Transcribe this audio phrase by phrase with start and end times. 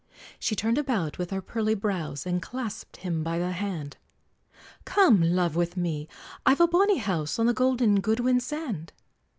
[0.39, 3.97] She turned about with her pearly brows, And clasped him by the hand;
[4.83, 6.07] "Come, love, with me;
[6.43, 8.93] I've a bonny house On the golden Goodwin sand."